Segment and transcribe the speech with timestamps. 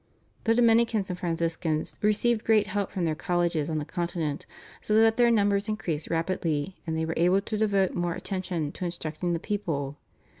[0.45, 4.47] The Dominicans and Franciscans received great help from their colleges on the Continent
[4.81, 8.85] so that their numbers increased rapidly, and they were able to devote more attention to
[8.85, 9.99] instructing the people.